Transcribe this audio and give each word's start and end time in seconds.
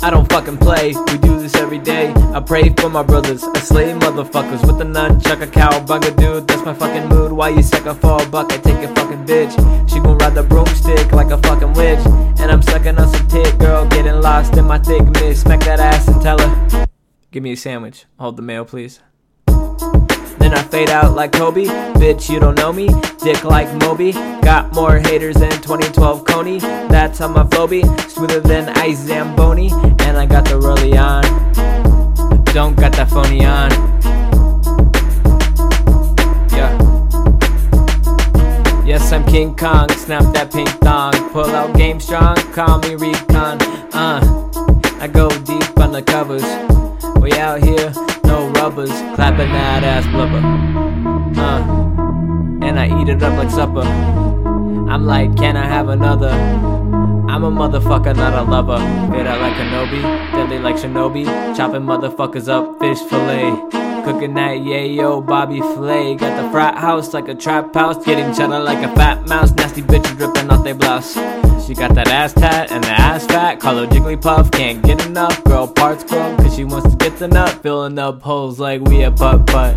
I 0.00 0.10
don't 0.10 0.28
fucking 0.30 0.58
play, 0.58 0.94
we 0.94 1.18
do 1.18 1.38
this 1.40 1.54
every 1.56 1.78
day. 1.78 2.12
I 2.32 2.40
pray 2.40 2.68
for 2.70 2.88
my 2.88 3.02
brothers, 3.02 3.42
I 3.42 3.58
slay 3.58 3.92
motherfuckers 3.92 4.66
with 4.66 4.80
a 4.80 4.84
nunchuck, 4.84 5.42
a 5.42 5.46
cow 5.46 5.70
cowbunga 5.70 6.16
dude. 6.16 6.46
That's 6.48 6.64
my 6.64 6.74
fucking 6.74 7.08
mood. 7.08 7.32
Why 7.32 7.50
you 7.50 7.62
for 7.62 8.22
a 8.22 8.26
buck? 8.26 8.52
I 8.52 8.58
take 8.58 8.80
your 8.80 8.94
fucking 8.94 9.26
bitch. 9.26 9.52
She 9.90 10.00
gon' 10.00 10.18
ride 10.18 10.34
the 10.34 10.44
broomstick 10.44 11.12
like 11.12 11.30
a 11.30 11.38
fucking 11.38 11.72
witch. 11.74 12.00
And 12.40 12.50
I'm 12.50 12.62
sucking 12.62 12.98
on 12.98 13.08
some 13.12 13.26
tit, 13.28 13.58
girl, 13.58 13.86
getting 13.86 14.20
lost 14.20 14.56
in 14.56 14.64
my 14.64 14.78
thick 14.78 15.02
mist. 15.02 15.42
Smack 15.42 15.60
that 15.60 15.80
ass 15.80 16.06
and 16.08 16.22
tell 16.22 16.38
her, 16.38 16.86
give 17.30 17.42
me 17.42 17.52
a 17.52 17.56
sandwich. 17.56 18.06
Hold 18.18 18.36
the 18.36 18.42
mail, 18.42 18.64
please. 18.64 19.00
Then 20.48 20.56
I 20.56 20.62
fade 20.62 20.88
out 20.88 21.14
like 21.14 21.32
Kobe. 21.32 21.66
Bitch, 21.66 22.30
you 22.32 22.40
don't 22.40 22.54
know 22.54 22.72
me. 22.72 22.88
Dick 23.18 23.44
like 23.44 23.70
Moby. 23.82 24.12
Got 24.12 24.72
more 24.72 24.98
haters 24.98 25.36
than 25.36 25.50
2012 25.50 26.24
Kony. 26.24 26.58
That's 26.88 27.18
how 27.18 27.28
my 27.28 27.44
be. 27.66 27.82
Smoother 28.08 28.40
than 28.40 28.70
Ice 28.78 28.96
Zamboni. 28.96 29.70
And 30.06 30.16
I 30.16 30.24
got 30.24 30.46
the 30.46 30.52
rollie 30.52 30.98
on. 30.98 31.22
Don't 32.54 32.74
got 32.76 32.92
that 32.92 33.10
phony 33.10 33.44
on. 33.44 33.70
Yeah. 36.56 36.72
Yes, 38.86 39.12
I'm 39.12 39.26
King 39.26 39.54
Kong. 39.54 39.90
Snap 39.90 40.32
that 40.32 40.50
pink 40.50 40.70
thong. 40.80 41.12
Pull 41.28 41.44
out 41.44 41.76
game 41.76 42.00
strong. 42.00 42.36
Call 42.54 42.78
me 42.78 42.94
Recon. 42.94 43.60
Uh. 43.92 44.48
I 44.98 45.08
go 45.08 45.28
deep 45.28 45.78
on 45.78 45.92
the 45.92 46.02
covers. 46.02 46.42
We 47.20 47.32
out 47.32 47.62
here, 47.62 47.92
rubbers, 48.68 48.90
clapping 49.14 49.50
that 49.52 49.82
ass 49.82 50.06
blubber. 50.08 50.42
Uh, 51.40 52.66
and 52.66 52.78
I 52.78 53.00
eat 53.00 53.08
it 53.08 53.22
up 53.22 53.32
like 53.38 53.50
supper. 53.50 53.80
I'm 53.80 55.06
like, 55.06 55.34
can 55.36 55.56
I 55.56 55.64
have 55.64 55.88
another? 55.88 56.28
I'm 56.28 57.44
a 57.44 57.50
motherfucker, 57.50 58.14
not 58.14 58.34
a 58.34 58.42
lover. 58.42 58.74
Out 58.74 59.40
like 59.40 59.54
Kenobi, 59.54 60.02
deadly 60.32 60.58
like 60.58 60.76
Shinobi. 60.76 61.24
Chopping 61.56 61.82
motherfuckers 61.82 62.48
up, 62.48 62.78
fish 62.78 62.98
fillet. 63.08 63.52
Cooking 64.04 64.34
that 64.34 64.58
yayo 64.58 65.24
Bobby 65.24 65.60
Flay. 65.60 66.14
Got 66.14 66.42
the 66.42 66.50
frat 66.50 66.76
house 66.76 67.14
like 67.14 67.28
a 67.28 67.34
trap 67.34 67.74
house. 67.74 68.04
Getting 68.04 68.34
cheddar 68.34 68.60
like 68.60 68.84
a 68.84 68.94
fat 68.94 69.26
mouse. 69.26 69.50
Nasty 69.52 69.82
bitches 69.82 70.16
dripping 70.18 70.50
off 70.50 70.64
their 70.64 70.74
blouse. 70.74 71.16
She 71.68 71.74
got 71.74 71.94
that 71.96 72.08
ass 72.08 72.32
tat 72.32 72.72
and 72.72 72.82
the 72.82 72.88
ass 72.88 73.26
fat. 73.26 73.60
Call 73.60 73.76
her 73.76 73.86
Jigglypuff. 73.86 74.50
Can't 74.52 74.82
get 74.82 75.04
enough. 75.04 75.44
Girl 75.44 75.68
parts 75.68 76.02
grow 76.02 76.34
cause 76.38 76.56
she 76.56 76.64
wants 76.64 76.88
to 76.88 76.96
get 76.96 77.18
the 77.18 77.28
nut. 77.28 77.62
Filling 77.62 77.98
up 77.98 78.22
holes 78.22 78.58
like 78.58 78.80
we 78.80 79.02
a 79.02 79.10
putt 79.10 79.46
putt. 79.46 79.76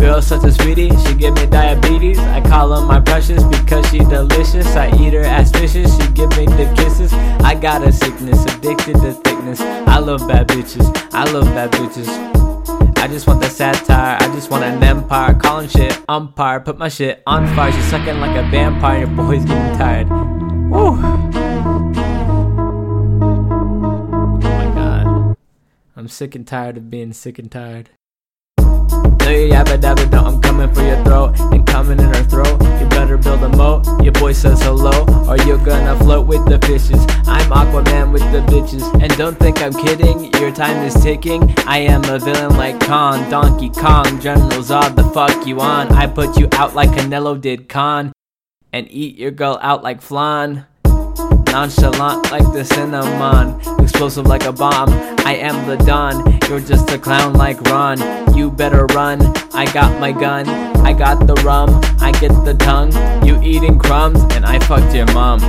Girl 0.00 0.22
such 0.22 0.42
a 0.44 0.50
sweetie, 0.50 0.88
she 1.04 1.12
give 1.12 1.34
me 1.34 1.44
diabetes. 1.44 2.18
I 2.18 2.40
call 2.48 2.74
her 2.74 2.86
my 2.86 2.98
precious 2.98 3.44
because 3.44 3.86
she 3.90 3.98
delicious. 3.98 4.74
I 4.74 4.88
eat 4.98 5.12
her 5.12 5.20
as 5.20 5.52
fishes, 5.52 5.94
she 5.98 6.10
give 6.12 6.30
me 6.30 6.46
the 6.46 6.72
kisses. 6.78 7.12
I 7.12 7.54
got 7.54 7.86
a 7.86 7.92
sickness, 7.92 8.42
addicted 8.54 8.94
to 9.02 9.12
thickness. 9.12 9.60
I 9.60 9.98
love 9.98 10.26
bad 10.26 10.48
bitches, 10.48 10.88
I 11.12 11.30
love 11.30 11.44
bad 11.44 11.72
bitches. 11.72 12.51
I 13.02 13.08
just 13.08 13.26
want 13.26 13.40
the 13.40 13.48
satire, 13.48 14.16
I 14.20 14.32
just 14.32 14.48
want 14.48 14.62
an 14.62 14.80
empire. 14.80 15.34
Calling 15.34 15.68
shit 15.68 16.00
umpire, 16.08 16.60
put 16.60 16.78
my 16.78 16.88
shit 16.88 17.20
on 17.26 17.52
fire. 17.56 17.72
She's 17.72 17.84
sucking 17.86 18.20
like 18.20 18.36
a 18.36 18.48
vampire, 18.48 19.00
your 19.00 19.08
boy's 19.08 19.44
getting 19.44 19.76
tired. 19.76 20.08
Woo! 20.08 20.20
Oh 20.70 20.96
my 24.40 24.70
god. 24.76 25.36
I'm 25.96 26.06
sick 26.06 26.36
and 26.36 26.46
tired 26.46 26.76
of 26.76 26.90
being 26.90 27.12
sick 27.12 27.40
and 27.40 27.50
tired. 27.50 27.90
No, 28.58 29.30
you 29.30 29.50
yabba 29.50 29.80
dabba 29.80 30.08
don't, 30.08 30.24
I'm 30.24 30.40
coming 30.40 30.72
for 30.72 30.82
your 30.82 31.02
throat 31.02 31.40
and 31.40 31.66
coming 31.66 31.98
in 31.98 32.06
her 32.06 32.22
throat. 32.22 32.62
You 32.80 32.86
better 32.86 33.16
build 33.16 33.42
a 33.42 33.48
moat. 33.48 33.84
Your 34.00 34.12
boy 34.12 34.32
says 34.32 34.62
hello, 34.62 35.04
or 35.32 35.38
you're 35.46 35.64
gonna 35.64 35.98
float 36.00 36.26
with 36.26 36.44
the 36.44 36.58
fishes. 36.66 37.00
I'm 37.26 37.48
Aquaman 37.50 38.12
with 38.12 38.30
the 38.32 38.40
bitches, 38.52 38.84
and 39.00 39.10
don't 39.16 39.38
think 39.38 39.62
I'm 39.62 39.72
kidding. 39.72 40.30
Your 40.34 40.52
time 40.52 40.84
is 40.84 40.92
ticking. 41.02 41.54
I 41.66 41.78
am 41.78 42.04
a 42.04 42.18
villain 42.18 42.54
like 42.58 42.78
Khan, 42.80 43.30
Donkey 43.30 43.70
Kong, 43.70 44.20
General 44.20 44.60
Zod. 44.60 44.94
The 44.94 45.04
fuck 45.04 45.46
you 45.46 45.58
on? 45.60 45.90
I 45.92 46.06
put 46.06 46.38
you 46.38 46.50
out 46.52 46.74
like 46.74 46.90
Canelo 46.90 47.40
did 47.40 47.70
Khan, 47.70 48.12
and 48.74 48.86
eat 48.90 49.16
your 49.16 49.30
girl 49.30 49.58
out 49.62 49.82
like 49.82 50.02
flan. 50.02 50.66
Nonchalant 51.52 52.32
like 52.32 52.50
the 52.54 52.64
cinnamon, 52.64 53.60
explosive 53.78 54.26
like 54.26 54.44
a 54.44 54.52
bomb. 54.52 54.88
I 55.26 55.34
am 55.34 55.68
the 55.68 55.76
Don, 55.84 56.40
you're 56.48 56.60
just 56.60 56.90
a 56.90 56.98
clown 56.98 57.34
like 57.34 57.60
Ron. 57.68 57.98
You 58.34 58.50
better 58.50 58.86
run, 58.86 59.20
I 59.52 59.70
got 59.70 60.00
my 60.00 60.12
gun, 60.12 60.48
I 60.80 60.94
got 60.94 61.26
the 61.26 61.34
rum, 61.44 61.68
I 62.00 62.10
get 62.12 62.32
the 62.46 62.54
tongue. 62.54 62.92
You 63.26 63.38
eating 63.42 63.78
crumbs, 63.78 64.22
and 64.34 64.46
I 64.46 64.60
fucked 64.60 64.94
your 64.94 65.12
mom. 65.12 65.40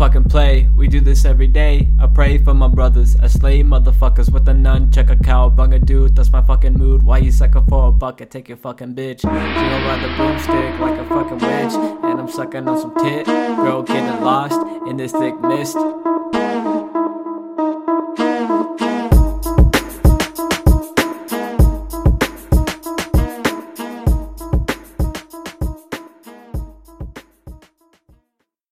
Fucking 0.00 0.24
play, 0.24 0.66
we 0.74 0.88
do 0.88 0.98
this 0.98 1.26
every 1.26 1.46
day. 1.46 1.86
I 2.00 2.06
pray 2.06 2.38
for 2.38 2.54
my 2.54 2.68
brothers, 2.68 3.16
I 3.20 3.26
slay 3.26 3.62
motherfuckers 3.62 4.32
with 4.32 4.48
a 4.48 4.54
nun, 4.54 4.88
nunchuck, 4.88 5.10
a 5.10 5.16
cowbunga 5.16 5.84
dude. 5.84 6.16
That's 6.16 6.32
my 6.32 6.40
fucking 6.40 6.72
mood. 6.72 7.02
Why 7.02 7.18
you 7.18 7.30
sucker 7.30 7.62
for 7.68 7.88
a 7.88 7.92
buck? 7.92 8.22
I 8.22 8.24
take 8.24 8.48
your 8.48 8.56
fucking 8.56 8.94
bitch. 8.94 9.20
She 9.20 9.26
gon' 9.26 10.02
the 10.02 10.08
broomstick 10.16 10.80
like 10.80 10.98
a 10.98 11.04
fucking 11.04 11.40
witch. 11.40 11.74
And 12.02 12.18
I'm 12.18 12.30
sucking 12.30 12.66
on 12.66 12.80
some 12.80 12.94
tit. 12.94 13.26
Girl 13.26 13.82
getting 13.82 14.24
lost 14.24 14.58
in 14.88 14.96
this 14.96 15.12
thick 15.12 15.38
mist. 15.42 15.76